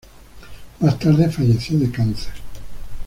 Más 0.79 0.97
tarde 0.97 1.29
falleció 1.29 1.77
de 1.77 1.91
cáncer. 1.91 2.33